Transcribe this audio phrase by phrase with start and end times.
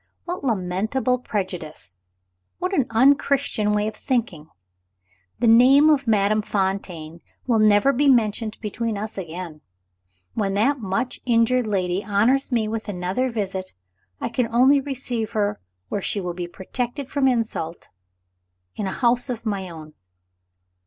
[0.25, 1.99] What lamentable prejudice!
[2.57, 4.49] What an unchristian way of thinking!
[5.37, 9.61] The name of Madame Fontaine will never be mentioned between us again.
[10.33, 13.73] When that much injured lady honors me with another visit,
[14.19, 15.59] I can only receive her
[15.89, 17.89] where she will be protected from insult,
[18.75, 19.93] in a house of my own."